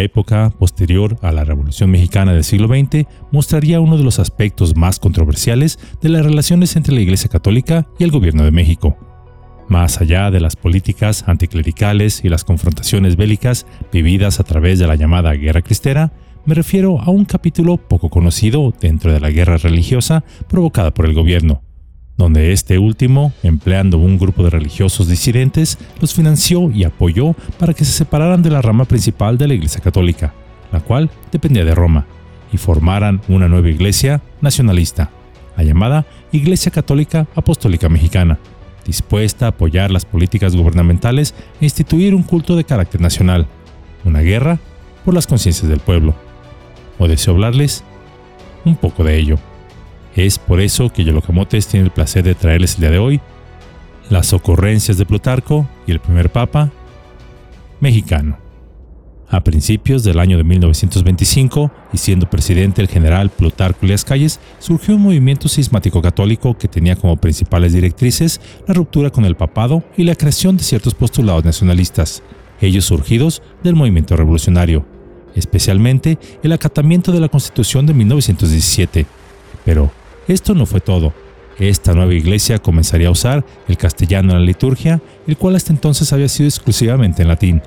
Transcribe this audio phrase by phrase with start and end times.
[0.00, 4.98] Época posterior a la Revolución Mexicana del siglo XX mostraría uno de los aspectos más
[4.98, 8.96] controversiales de las relaciones entre la Iglesia Católica y el gobierno de México.
[9.68, 14.96] Más allá de las políticas anticlericales y las confrontaciones bélicas vividas a través de la
[14.96, 16.12] llamada Guerra Cristera,
[16.44, 21.14] me refiero a un capítulo poco conocido dentro de la guerra religiosa provocada por el
[21.14, 21.62] gobierno,
[22.20, 27.86] donde este último, empleando un grupo de religiosos disidentes, los financió y apoyó para que
[27.86, 30.34] se separaran de la rama principal de la Iglesia Católica,
[30.70, 32.06] la cual dependía de Roma,
[32.52, 35.10] y formaran una nueva iglesia nacionalista,
[35.56, 38.38] la llamada Iglesia Católica Apostólica Mexicana,
[38.84, 43.46] dispuesta a apoyar las políticas gubernamentales e instituir un culto de carácter nacional,
[44.04, 44.58] una guerra
[45.06, 46.14] por las conciencias del pueblo
[46.98, 47.82] o deseo hablarles
[48.66, 49.38] un poco de ello.
[50.26, 53.20] Es por eso que Yolocamotes tiene el placer de traerles el día de hoy
[54.10, 56.70] las ocurrencias de Plutarco y el primer papa
[57.80, 58.36] mexicano.
[59.30, 64.96] A principios del año de 1925, y siendo presidente el general Plutarco Elias Calles, surgió
[64.96, 70.04] un movimiento sismático católico que tenía como principales directrices la ruptura con el papado y
[70.04, 72.22] la creación de ciertos postulados nacionalistas,
[72.60, 74.84] ellos surgidos del movimiento revolucionario
[75.34, 79.06] especialmente el acatamiento de la Constitución de 1917.
[79.64, 79.92] Pero
[80.32, 81.12] esto no fue todo.
[81.58, 86.12] Esta nueva iglesia comenzaría a usar el castellano en la liturgia, el cual hasta entonces
[86.12, 87.62] había sido exclusivamente en latín.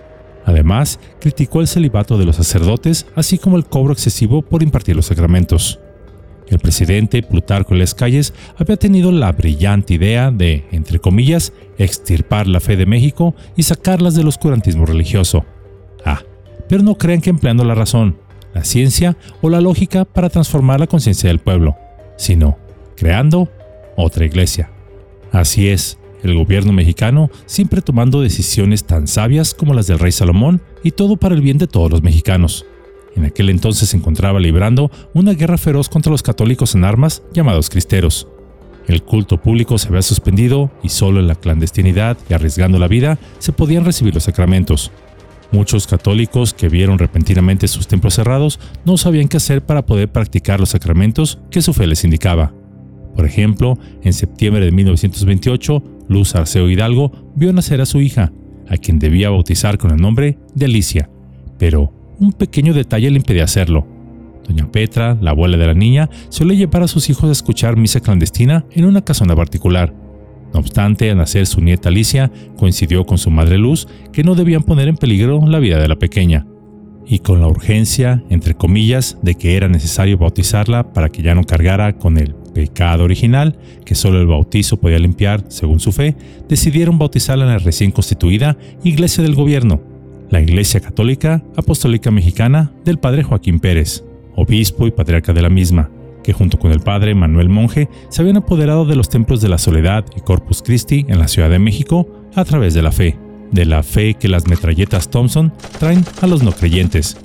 [0.46, 5.06] Además, criticó el celibato de los sacerdotes, así como el cobro excesivo por impartir los
[5.06, 5.80] sacramentos.
[6.48, 12.60] El presidente Plutarco Les Calles había tenido la brillante idea de, entre comillas, extirpar la
[12.60, 15.46] fe de México y sacarlas del oscurantismo religioso.
[16.04, 16.22] Ah,
[16.68, 18.18] pero no crean que empleando la razón,
[18.54, 21.78] la ciencia o la lógica para transformar la conciencia del pueblo,
[22.16, 22.58] sino
[22.96, 23.50] creando
[23.96, 24.72] otra iglesia.
[25.32, 30.62] Así es, el gobierno mexicano siempre tomando decisiones tan sabias como las del rey Salomón
[30.84, 32.66] y todo para el bien de todos los mexicanos.
[33.16, 37.70] En aquel entonces se encontraba librando una guerra feroz contra los católicos en armas llamados
[37.70, 38.28] cristeros.
[38.88, 43.18] El culto público se había suspendido y solo en la clandestinidad y arriesgando la vida
[43.40, 44.92] se podían recibir los sacramentos.
[45.54, 50.60] Muchos católicos que vieron repentinamente sus templos cerrados no sabían qué hacer para poder practicar
[50.60, 52.52] los sacramentos que su fe les indicaba.
[53.16, 58.34] Por ejemplo, en septiembre de 1928, Luz Arceo Hidalgo vio nacer a su hija,
[58.68, 61.12] a quien debía bautizar con el nombre de Alicia,
[61.60, 63.88] pero un pequeño detalle le impedía hacerlo.
[64.48, 68.00] Doña Petra, la abuela de la niña, suele llevar a sus hijos a escuchar misa
[68.00, 69.94] clandestina en una casona particular.
[70.54, 74.64] No obstante, al nacer su nieta Alicia, coincidió con su madre Luz que no debían
[74.64, 76.46] poner en peligro la vida de la pequeña.
[77.06, 81.44] Y con la urgencia, entre comillas, de que era necesario bautizarla para que ya no
[81.44, 86.16] cargara con el pecado original, que solo el bautizo podía limpiar según su fe,
[86.48, 89.82] decidieron bautizarla en la recién constituida Iglesia del Gobierno,
[90.30, 94.04] la Iglesia Católica Apostólica Mexicana del Padre Joaquín Pérez,
[94.36, 95.90] obispo y patriarca de la misma
[96.24, 99.58] que junto con el padre Manuel Monje se habían apoderado de los templos de la
[99.58, 103.18] Soledad y Corpus Christi en la Ciudad de México a través de la fe,
[103.52, 107.18] de la fe que las metralletas Thompson traen a los no creyentes,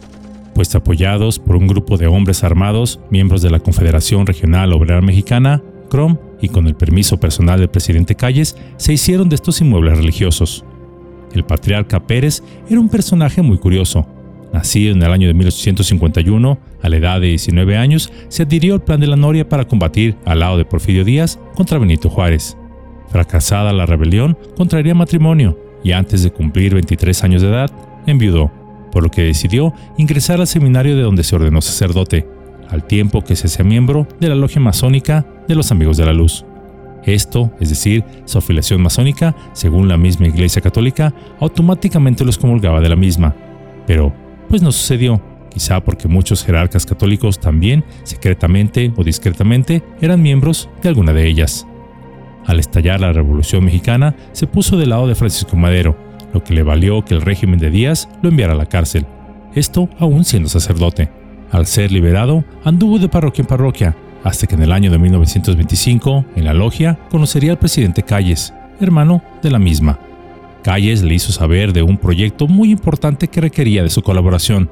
[0.54, 5.62] pues apoyados por un grupo de hombres armados, miembros de la Confederación Regional Obrera Mexicana,
[5.88, 10.64] CROM, y con el permiso personal del presidente Calles, se hicieron de estos inmuebles religiosos.
[11.32, 14.06] El patriarca Pérez era un personaje muy curioso,
[14.52, 18.82] Nacido en el año de 1851, a la edad de 19 años, se adhirió al
[18.82, 22.56] plan de la Noria para combatir al lado de Porfirio Díaz contra Benito Juárez.
[23.08, 27.70] Fracasada la rebelión, contraería matrimonio y antes de cumplir 23 años de edad,
[28.06, 28.50] enviudó,
[28.90, 32.26] por lo que decidió ingresar al seminario de donde se ordenó sacerdote,
[32.70, 36.12] al tiempo que se hacía miembro de la logia masónica de los Amigos de la
[36.12, 36.44] Luz.
[37.04, 42.88] Esto, es decir, su afiliación masónica, según la misma Iglesia Católica, automáticamente los comulgaba de
[42.88, 43.34] la misma.
[43.86, 44.12] Pero,
[44.48, 45.20] pues no sucedió,
[45.50, 51.66] quizá porque muchos jerarcas católicos también, secretamente o discretamente, eran miembros de alguna de ellas.
[52.46, 55.96] Al estallar la Revolución Mexicana, se puso del lado de Francisco Madero,
[56.32, 59.06] lo que le valió que el régimen de Díaz lo enviara a la cárcel,
[59.54, 61.10] esto aún siendo sacerdote.
[61.50, 66.24] Al ser liberado, anduvo de parroquia en parroquia, hasta que en el año de 1925,
[66.36, 69.98] en la logia, conocería al presidente Calles, hermano de la misma.
[70.62, 74.70] Calles le hizo saber de un proyecto muy importante que requería de su colaboración,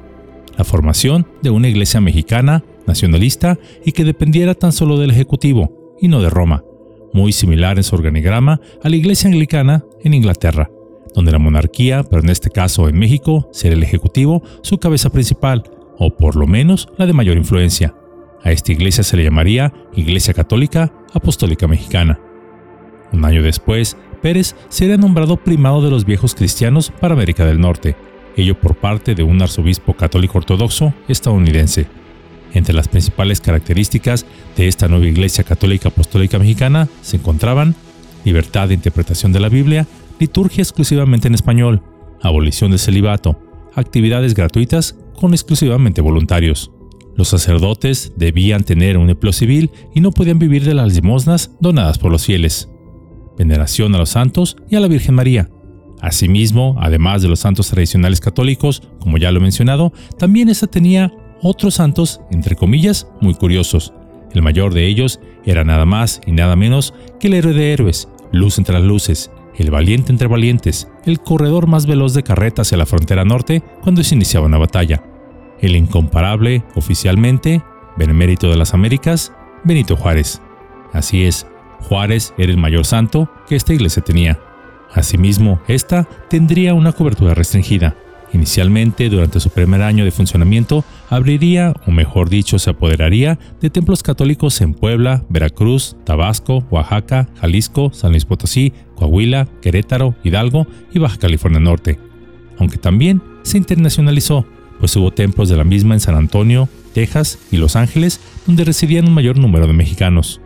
[0.57, 6.07] la formación de una iglesia mexicana, nacionalista y que dependiera tan solo del Ejecutivo y
[6.07, 6.63] no de Roma,
[7.13, 10.69] muy similar en su organigrama a la iglesia anglicana en Inglaterra,
[11.13, 15.63] donde la monarquía, pero en este caso en México, sería el Ejecutivo su cabeza principal,
[15.97, 17.95] o por lo menos la de mayor influencia.
[18.43, 22.19] A esta iglesia se le llamaría Iglesia Católica Apostólica Mexicana.
[23.11, 27.95] Un año después, Pérez sería nombrado primado de los viejos cristianos para América del Norte,
[28.35, 31.87] ello por parte de un arzobispo católico ortodoxo estadounidense.
[32.53, 34.25] Entre las principales características
[34.55, 37.75] de esta nueva Iglesia Católica Apostólica Mexicana se encontraban
[38.23, 39.87] libertad de interpretación de la Biblia,
[40.19, 41.81] liturgia exclusivamente en español,
[42.21, 43.39] abolición del celibato,
[43.75, 46.71] actividades gratuitas con exclusivamente voluntarios.
[47.15, 51.97] Los sacerdotes debían tener un empleo civil y no podían vivir de las limosnas donadas
[51.97, 52.69] por los fieles.
[53.37, 55.49] Veneración a los santos y a la Virgen María.
[56.01, 61.13] Asimismo, además de los santos tradicionales católicos, como ya lo he mencionado, también esta tenía
[61.41, 63.93] otros santos, entre comillas, muy curiosos.
[64.33, 68.09] El mayor de ellos era nada más y nada menos que el héroe de héroes,
[68.31, 72.77] luz entre las luces, el valiente entre valientes, el corredor más veloz de carreta hacia
[72.77, 75.03] la frontera norte cuando se iniciaba una batalla,
[75.59, 77.63] el incomparable, oficialmente,
[77.97, 79.33] benemérito de las Américas,
[79.63, 80.41] Benito Juárez.
[80.93, 81.47] Así es,
[81.81, 84.39] Juárez era el mayor santo que esta iglesia tenía.
[84.93, 87.95] Asimismo, esta tendría una cobertura restringida,
[88.33, 94.03] Inicialmente, durante su primer año de funcionamiento, abriría, o mejor dicho, se apoderaría de templos
[94.03, 101.17] católicos en Puebla, Veracruz, Tabasco, Oaxaca, Jalisco, San Luis Potosí, Coahuila, Querétaro, Hidalgo y Baja
[101.17, 101.99] California Norte.
[102.57, 104.45] Aunque también se internacionalizó,
[104.79, 109.07] pues hubo templos de la misma en San Antonio, Texas y Los Ángeles, donde residían
[109.07, 110.41] un mayor número de mexicanos.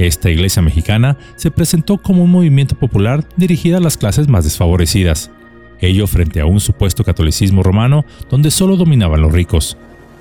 [0.00, 5.30] Esta iglesia mexicana se presentó como un movimiento popular dirigido a las clases más desfavorecidas,
[5.78, 9.76] ello frente a un supuesto catolicismo romano donde solo dominaban los ricos,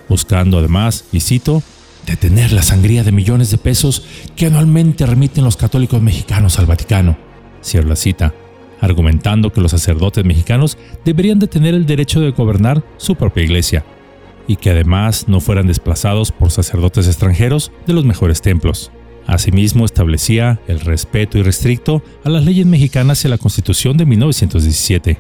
[0.10, 1.64] buscando además, y cito,
[2.06, 4.04] detener la sangría de millones de pesos
[4.36, 7.18] que anualmente remiten los católicos mexicanos al Vaticano.
[7.64, 8.34] Cierro la cita,
[8.82, 13.86] argumentando que los sacerdotes mexicanos deberían de tener el derecho de gobernar su propia iglesia,
[14.46, 18.92] y que además no fueran desplazados por sacerdotes extranjeros de los mejores templos.
[19.30, 25.20] Asimismo, establecía el respeto irrestricto a las leyes mexicanas y a la Constitución de 1917.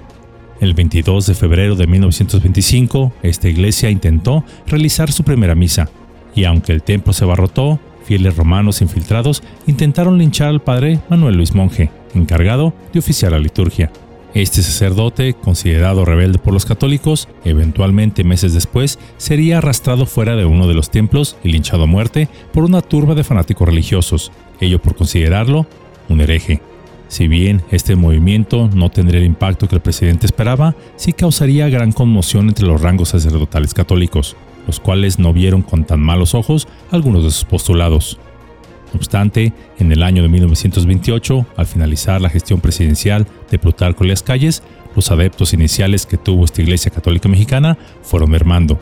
[0.60, 5.92] El 22 de febrero de 1925, esta iglesia intentó realizar su primera misa,
[6.34, 11.54] y aunque el templo se abarrotó, fieles romanos infiltrados intentaron linchar al padre Manuel Luis
[11.54, 13.92] Monje, encargado de oficiar la liturgia.
[14.36, 20.68] Este sacerdote, considerado rebelde por los católicos, eventualmente meses después sería arrastrado fuera de uno
[20.68, 24.96] de los templos y linchado a muerte por una turba de fanáticos religiosos, ello por
[24.96, 25.66] considerarlo
[26.10, 26.62] un hereje.
[27.08, 31.92] Si bien este movimiento no tendría el impacto que el presidente esperaba, sí causaría gran
[31.92, 34.36] conmoción entre los rangos sacerdotales católicos,
[34.68, 38.20] los cuales no vieron con tan malos ojos algunos de sus postulados.
[38.94, 44.24] No obstante, en el año de 1928, al finalizar la gestión presidencial de Plutarco Las
[44.24, 44.63] Calles,
[44.95, 48.80] los adeptos iniciales que tuvo esta Iglesia Católica Mexicana fueron mermando.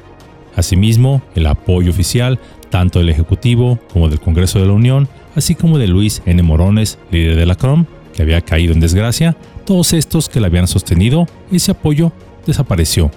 [0.56, 2.40] Asimismo, el apoyo oficial,
[2.70, 6.42] tanto del Ejecutivo como del Congreso de la Unión, así como de Luis N.
[6.42, 10.68] Morones, líder de la CROM, que había caído en desgracia, todos estos que la habían
[10.68, 12.12] sostenido, ese apoyo
[12.46, 13.12] desapareció.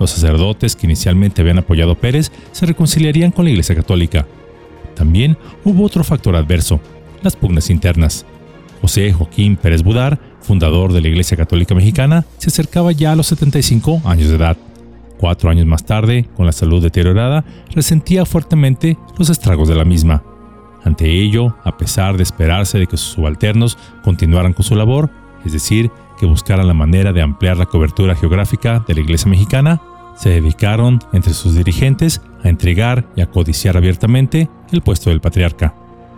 [0.00, 4.26] Los sacerdotes que inicialmente habían apoyado Pérez se reconciliarían con la Iglesia Católica.
[4.94, 6.80] También hubo otro factor adverso,
[7.22, 8.26] las pugnas internas.
[8.80, 13.26] José Joaquín Pérez Budar, fundador de la Iglesia Católica Mexicana, se acercaba ya a los
[13.26, 14.56] 75 años de edad.
[15.18, 17.44] Cuatro años más tarde, con la salud deteriorada,
[17.74, 20.22] resentía fuertemente los estragos de la misma.
[20.82, 25.10] Ante ello, a pesar de esperarse de que sus subalternos continuaran con su labor,
[25.44, 29.82] es decir, que buscaran la manera de ampliar la cobertura geográfica de la Iglesia mexicana,
[30.20, 35.74] se dedicaron entre sus dirigentes a entregar y a codiciar abiertamente el puesto del patriarca,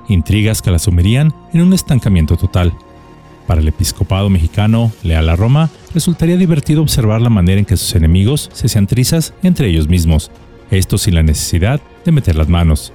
[0.08, 2.72] intrigas que la sumirían en un estancamiento total.
[3.46, 7.94] Para el episcopado mexicano, leal a Roma, resultaría divertido observar la manera en que sus
[7.94, 10.30] enemigos se hacían trizas entre ellos mismos,
[10.70, 12.92] esto sin la necesidad de meter las manos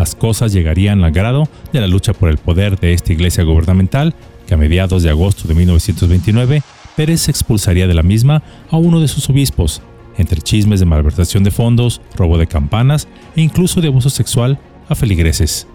[0.00, 4.14] las cosas llegarían al grado de la lucha por el poder de esta iglesia gubernamental
[4.46, 6.62] que a mediados de agosto de 1929
[6.96, 9.82] Pérez expulsaría de la misma a uno de sus obispos,
[10.20, 14.58] entre chismes de malversación de fondos, robo de campanas e incluso de abuso sexual
[14.88, 15.66] a feligreses.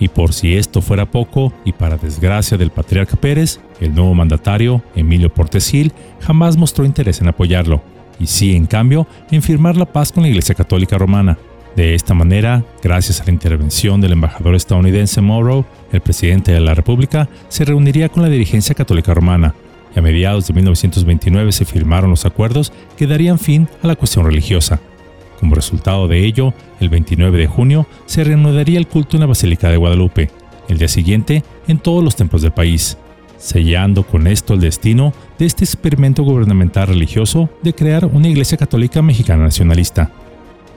[0.00, 4.82] Y por si esto fuera poco, y para desgracia del patriarca Pérez, el nuevo mandatario,
[4.94, 7.82] Emilio Portesil, jamás mostró interés en apoyarlo,
[8.18, 11.38] y sí, en cambio, en firmar la paz con la Iglesia Católica Romana,
[11.76, 16.72] de esta manera, gracias a la intervención del embajador estadounidense Morrow, el presidente de la
[16.72, 19.54] República se reuniría con la dirigencia católica romana,
[19.94, 24.24] y a mediados de 1929 se firmaron los acuerdos que darían fin a la cuestión
[24.24, 24.80] religiosa.
[25.38, 29.68] Como resultado de ello, el 29 de junio se reanudaría el culto en la Basílica
[29.68, 30.30] de Guadalupe,
[30.68, 32.96] el día siguiente en todos los templos del país,
[33.36, 39.02] sellando con esto el destino de este experimento gubernamental religioso de crear una Iglesia Católica
[39.02, 40.10] Mexicana Nacionalista.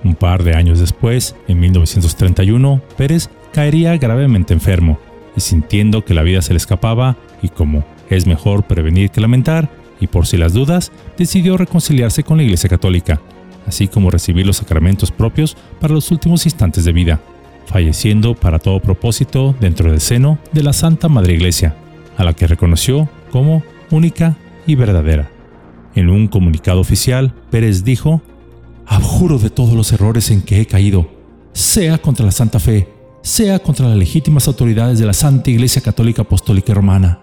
[0.03, 4.99] Un par de años después, en 1931, Pérez caería gravemente enfermo
[5.35, 9.69] y sintiendo que la vida se le escapaba y como es mejor prevenir que lamentar,
[9.99, 13.21] y por si las dudas, decidió reconciliarse con la Iglesia Católica,
[13.65, 17.19] así como recibir los sacramentos propios para los últimos instantes de vida,
[17.65, 21.75] falleciendo para todo propósito dentro del seno de la Santa Madre Iglesia,
[22.17, 25.29] a la que reconoció como única y verdadera.
[25.95, 28.21] En un comunicado oficial, Pérez dijo,
[28.85, 31.09] Abjuro de todos los errores en que he caído,
[31.51, 32.87] sea contra la Santa Fe,
[33.21, 37.19] sea contra las legítimas autoridades de la Santa Iglesia Católica Apostólica Romana,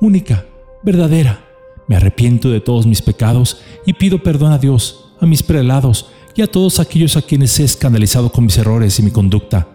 [0.00, 0.46] única,
[0.82, 1.44] verdadera.
[1.86, 6.42] Me arrepiento de todos mis pecados y pido perdón a Dios, a mis prelados y
[6.42, 9.68] a todos aquellos a quienes he escandalizado con mis errores y mi conducta.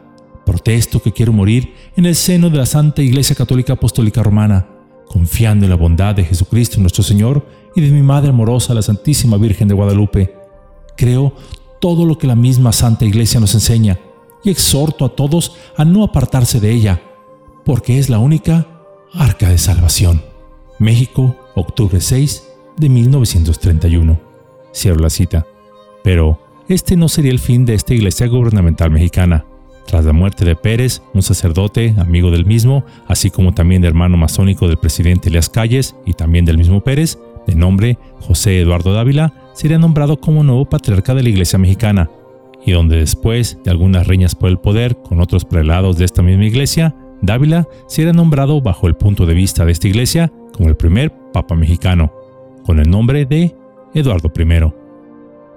[0.45, 4.67] Protesto que quiero morir en el seno de la Santa Iglesia Católica Apostólica Romana,
[5.07, 7.45] confiando en la bondad de Jesucristo nuestro Señor
[7.75, 10.35] y de mi Madre amorosa, la Santísima Virgen de Guadalupe.
[10.95, 11.33] Creo
[11.79, 13.99] todo lo que la misma Santa Iglesia nos enseña
[14.43, 17.01] y exhorto a todos a no apartarse de ella,
[17.65, 18.67] porque es la única
[19.13, 20.21] arca de salvación.
[20.79, 22.43] México, octubre 6
[22.77, 24.19] de 1931.
[24.73, 25.45] Cierro la cita.
[26.03, 29.45] Pero este no sería el fin de esta iglesia gubernamental mexicana.
[29.85, 34.17] Tras la muerte de Pérez, un sacerdote, amigo del mismo, así como también de hermano
[34.17, 39.33] masónico del presidente Elias Calles y también del mismo Pérez, de nombre José Eduardo Dávila,
[39.53, 42.09] sería nombrado como nuevo patriarca de la iglesia mexicana,
[42.65, 46.45] y donde después de algunas riñas por el poder con otros prelados de esta misma
[46.45, 51.09] iglesia, Dávila sería nombrado bajo el punto de vista de esta iglesia como el primer
[51.31, 52.11] papa mexicano,
[52.65, 53.55] con el nombre de
[53.93, 54.73] Eduardo I.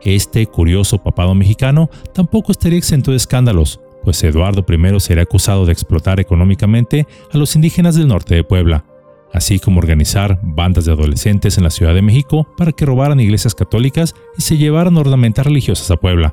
[0.03, 5.73] Este curioso papado mexicano tampoco estaría exento de escándalos, pues Eduardo I sería acusado de
[5.73, 8.85] explotar económicamente a los indígenas del norte de Puebla,
[9.33, 13.57] así como organizar bandas de adolescentes en la Ciudad de México para que robaran iglesias
[13.57, 16.33] católicas y se llevaran ornamentas religiosas a Puebla.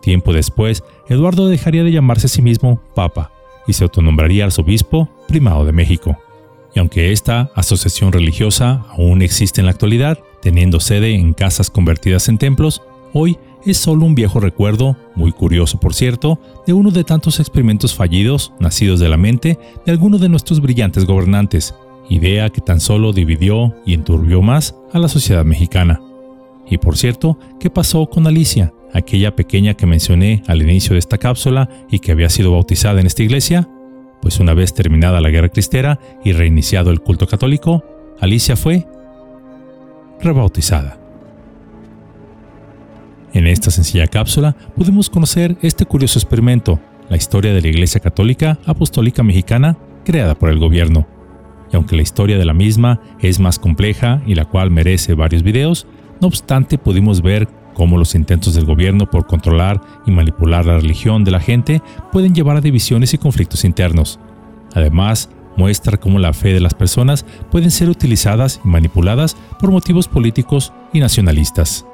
[0.00, 3.30] Tiempo después, Eduardo dejaría de llamarse a sí mismo Papa
[3.66, 6.18] y se autonombraría arzobispo primado de México.
[6.74, 12.28] Y aunque esta asociación religiosa aún existe en la actualidad, teniendo sede en casas convertidas
[12.28, 17.04] en templos, hoy es solo un viejo recuerdo, muy curioso por cierto, de uno de
[17.04, 21.74] tantos experimentos fallidos nacidos de la mente de alguno de nuestros brillantes gobernantes,
[22.08, 26.00] idea que tan solo dividió y enturbió más a la sociedad mexicana.
[26.72, 31.18] Y por cierto, ¿qué pasó con Alicia, aquella pequeña que mencioné al inicio de esta
[31.18, 33.68] cápsula y que había sido bautizada en esta iglesia?
[34.22, 37.84] Pues una vez terminada la guerra cristera y reiniciado el culto católico,
[38.20, 38.86] Alicia fue
[40.22, 40.98] rebautizada.
[43.34, 48.58] En esta sencilla cápsula pudimos conocer este curioso experimento, la historia de la Iglesia Católica
[48.64, 49.76] Apostólica Mexicana
[50.06, 51.06] creada por el gobierno.
[51.70, 55.42] Y aunque la historia de la misma es más compleja y la cual merece varios
[55.42, 55.86] videos,
[56.22, 61.24] no obstante pudimos ver cómo los intentos del gobierno por controlar y manipular la religión
[61.24, 64.20] de la gente pueden llevar a divisiones y conflictos internos.
[64.72, 70.06] Además, muestra cómo la fe de las personas pueden ser utilizadas y manipuladas por motivos
[70.06, 71.84] políticos y nacionalistas.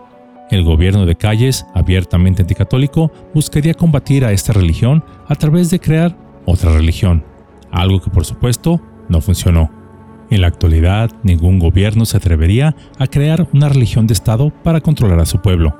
[0.50, 6.16] El gobierno de Calles, abiertamente anticatólico, buscaría combatir a esta religión a través de crear
[6.44, 7.24] otra religión,
[7.70, 9.77] algo que por supuesto no funcionó.
[10.30, 15.20] En la actualidad, ningún gobierno se atrevería a crear una religión de Estado para controlar
[15.20, 15.76] a su pueblo.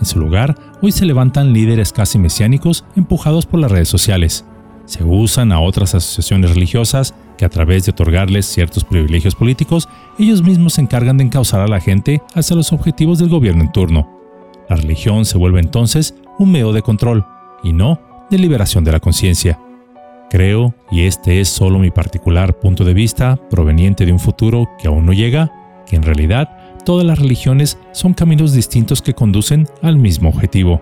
[0.00, 4.44] En su lugar, hoy se levantan líderes casi mesiánicos empujados por las redes sociales.
[4.86, 10.42] Se usan a otras asociaciones religiosas que a través de otorgarles ciertos privilegios políticos, ellos
[10.42, 14.10] mismos se encargan de encauzar a la gente hacia los objetivos del gobierno en turno.
[14.68, 17.24] La religión se vuelve entonces un medio de control
[17.62, 19.60] y no de liberación de la conciencia.
[20.32, 24.88] Creo, y este es solo mi particular punto de vista proveniente de un futuro que
[24.88, 25.52] aún no llega,
[25.86, 30.80] que en realidad todas las religiones son caminos distintos que conducen al mismo objetivo.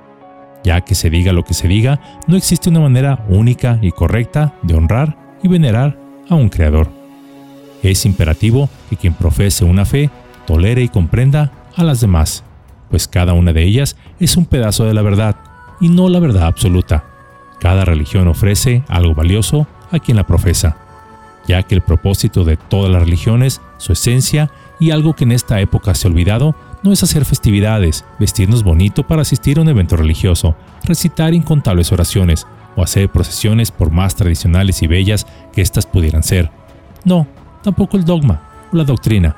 [0.62, 4.54] Ya que se diga lo que se diga, no existe una manera única y correcta
[4.62, 6.88] de honrar y venerar a un creador.
[7.82, 10.10] Es imperativo que quien profese una fe
[10.46, 12.44] tolere y comprenda a las demás
[12.88, 15.34] pues cada una de ellas es un pedazo de la verdad
[15.80, 17.09] y no la verdad absoluta.
[17.60, 20.76] Cada religión ofrece algo valioso a quien la profesa,
[21.46, 25.60] ya que el propósito de todas las religiones, su esencia y algo que en esta
[25.60, 29.96] época se ha olvidado, no es hacer festividades, vestirnos bonito para asistir a un evento
[29.96, 36.22] religioso, recitar incontables oraciones o hacer procesiones por más tradicionales y bellas que éstas pudieran
[36.22, 36.50] ser.
[37.04, 37.26] No,
[37.62, 38.40] tampoco el dogma
[38.72, 39.36] o la doctrina,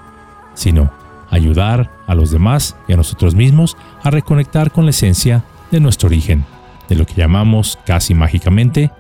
[0.55, 0.93] sino
[1.31, 6.09] ayudar a los demás y a nosotros mismos a reconectar con la esencia de nuestro
[6.09, 6.45] origen,
[6.89, 8.91] de lo que llamamos casi mágicamente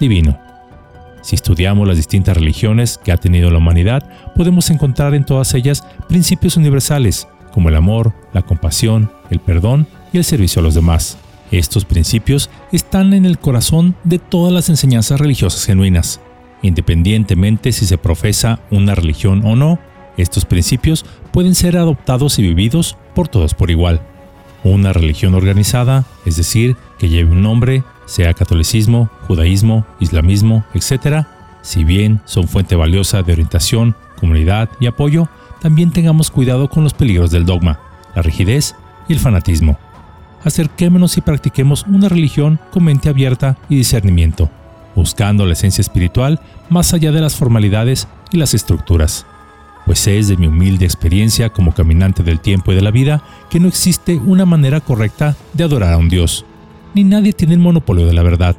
[0.00, 0.38] divino.
[1.22, 5.84] Si estudiamos las distintas religiones que ha tenido la humanidad, podemos encontrar en todas ellas
[6.08, 11.18] principios universales como el amor, la compasión, el perdón y el servicio a los demás.
[11.50, 16.20] Estos principios están en el corazón de todas las enseñanzas religiosas genuinas,
[16.62, 19.78] independientemente si se profesa una religión o no
[20.18, 24.02] estos principios pueden ser adoptados y vividos por todos por igual.
[24.64, 31.26] Una religión organizada, es decir, que lleve un nombre, sea catolicismo, judaísmo, islamismo, etc.,
[31.62, 35.28] si bien son fuente valiosa de orientación, comunidad y apoyo,
[35.60, 37.80] también tengamos cuidado con los peligros del dogma,
[38.14, 38.74] la rigidez
[39.08, 39.78] y el fanatismo.
[40.44, 44.50] Acerquémonos y practiquemos una religión con mente abierta y discernimiento,
[44.94, 46.40] buscando la esencia espiritual
[46.70, 49.26] más allá de las formalidades y las estructuras.
[49.84, 53.58] Pues es de mi humilde experiencia como caminante del tiempo y de la vida que
[53.58, 56.44] no existe una manera correcta de adorar a un Dios,
[56.98, 58.56] ni nadie tiene el monopolio de la verdad.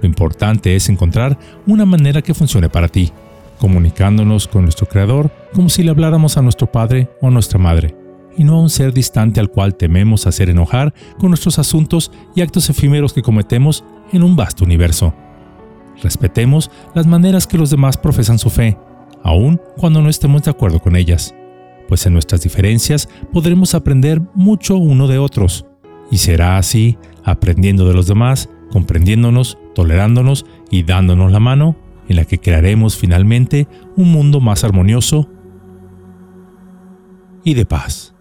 [0.00, 1.36] Lo importante es encontrar
[1.66, 3.10] una manera que funcione para ti,
[3.58, 7.96] comunicándonos con nuestro Creador como si le habláramos a nuestro Padre o a nuestra Madre,
[8.36, 12.40] y no a un ser distante al cual tememos hacer enojar con nuestros asuntos y
[12.40, 15.12] actos efímeros que cometemos en un vasto universo.
[16.04, 18.78] Respetemos las maneras que los demás profesan su fe,
[19.24, 21.34] aun cuando no estemos de acuerdo con ellas,
[21.88, 25.66] pues en nuestras diferencias podremos aprender mucho uno de otros,
[26.12, 31.76] y será así, aprendiendo de los demás, comprendiéndonos, tolerándonos y dándonos la mano,
[32.08, 35.28] en la que crearemos finalmente un mundo más armonioso
[37.44, 38.11] y de paz.